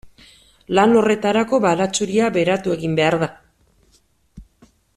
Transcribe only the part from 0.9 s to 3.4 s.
horretarako baratxuria beratu egin behar da.